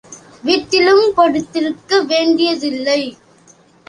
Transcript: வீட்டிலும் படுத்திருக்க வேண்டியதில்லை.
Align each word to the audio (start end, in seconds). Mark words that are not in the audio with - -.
வீட்டிலும் 0.43 1.03
படுத்திருக்க 1.17 1.99
வேண்டியதில்லை. 2.05 3.01